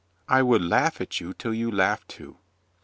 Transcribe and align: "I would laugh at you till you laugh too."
"I 0.27 0.41
would 0.41 0.63
laugh 0.63 0.99
at 0.99 1.21
you 1.21 1.31
till 1.35 1.53
you 1.53 1.69
laugh 1.69 2.07
too." 2.07 2.39